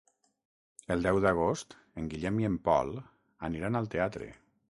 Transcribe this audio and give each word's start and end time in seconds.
El 0.95 1.03
deu 1.07 1.19
d'agost 1.25 1.75
en 2.03 2.09
Guillem 2.13 2.41
i 2.45 2.49
en 2.51 2.57
Pol 2.69 2.91
aniran 3.51 3.81
al 3.81 3.93
teatre. 3.97 4.35